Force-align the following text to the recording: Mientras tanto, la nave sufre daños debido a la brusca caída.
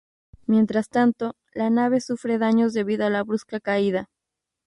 Mientras 0.47 0.89
tanto, 0.89 1.35
la 1.53 1.69
nave 1.69 2.01
sufre 2.01 2.39
daños 2.39 2.73
debido 2.73 3.05
a 3.05 3.11
la 3.11 3.21
brusca 3.23 3.59
caída. 3.59 4.09